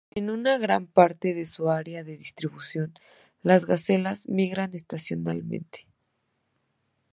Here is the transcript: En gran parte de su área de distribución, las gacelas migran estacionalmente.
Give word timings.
En 0.19 0.43
gran 0.63 0.87
parte 0.87 1.35
de 1.35 1.45
su 1.45 1.69
área 1.69 2.03
de 2.03 2.17
distribución, 2.17 2.91
las 3.43 3.67
gacelas 3.67 4.27
migran 4.27 4.73
estacionalmente. 4.73 5.85